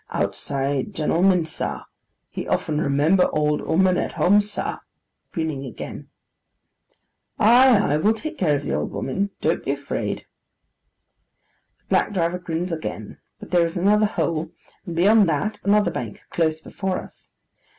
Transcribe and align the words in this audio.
'Outside 0.09 0.95
gentleman 0.95 1.45
sa, 1.45 1.83
he 2.31 2.47
often 2.47 2.81
remember 2.81 3.29
old 3.33 3.61
'ooman 3.61 3.99
at 3.99 4.13
home 4.13 4.41
sa,' 4.41 4.79
grinning 5.31 5.63
again. 5.63 6.07
'Ay 7.37 7.77
ay, 7.77 7.97
we'll 7.97 8.11
take 8.11 8.35
care 8.35 8.55
of 8.55 8.63
the 8.65 8.73
old 8.73 8.89
woman. 8.91 9.29
Don't 9.41 9.63
be 9.63 9.69
afraid.' 9.69 10.25
The 11.81 11.85
black 11.89 12.13
driver 12.13 12.39
grins 12.39 12.71
again, 12.71 13.19
but 13.39 13.51
there 13.51 13.63
is 13.63 13.77
another 13.77 14.07
hole, 14.07 14.49
and 14.87 14.95
beyond 14.95 15.29
that, 15.29 15.59
another 15.63 15.91
bank, 15.91 16.19
close 16.31 16.59
before 16.61 16.97
us. 16.97 17.31